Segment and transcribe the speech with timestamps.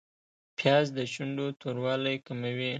[0.57, 2.69] پیاز د شونډو توروالی کموي